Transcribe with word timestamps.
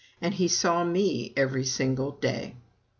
And 0.19 0.33
he 0.33 0.47
saw 0.47 0.83
me 0.83 1.31
every 1.37 1.63
single 1.63 2.13
day. 2.13 2.55